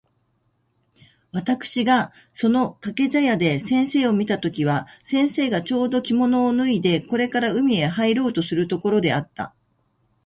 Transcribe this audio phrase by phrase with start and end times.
[1.29, 9.53] 私（わたくし）がその掛茶屋で先生を見た時は、先生がちょうど着物を脱いでこれから海へ入ろうとするところであった。